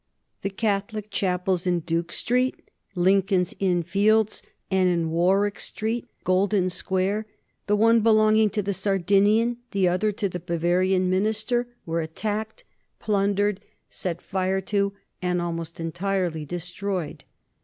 The 0.41 0.49
Catholic 0.49 1.11
chapels 1.11 1.67
in 1.67 1.81
Duke 1.81 2.11
Street, 2.11 2.67
Lincoln's 2.95 3.53
Inn 3.59 3.83
Fields, 3.83 4.41
and 4.71 4.89
in 4.89 5.11
Warwick 5.11 5.59
Street, 5.59 6.09
Golden 6.23 6.71
Square 6.71 7.27
the 7.67 7.75
one 7.75 8.01
belonging 8.01 8.49
to 8.49 8.63
the 8.63 8.73
Sardinian, 8.73 9.57
the 9.69 9.87
other 9.87 10.11
to 10.11 10.27
the 10.27 10.39
Bavarian 10.39 11.07
Minister 11.07 11.67
were 11.85 12.01
attacked, 12.01 12.63
plundered, 12.97 13.59
set 13.89 14.23
fire 14.23 14.59
to, 14.61 14.93
and 15.21 15.39
almost 15.39 15.79
entirely 15.79 16.45
destroyed. 16.45 17.23